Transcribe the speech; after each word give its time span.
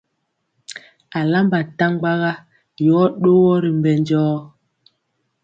Alamba 1.19 1.57
ntaɓaga 1.67 2.31
yɔ 2.85 2.99
ɗogɔ 3.21 3.53
ri 3.63 3.69
mbɛ 3.79 3.91
jɔɔ. 4.07 4.35